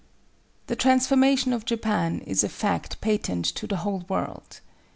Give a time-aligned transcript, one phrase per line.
[0.65, 4.59] ]The transformation of Japan is a fact patent to the whole world.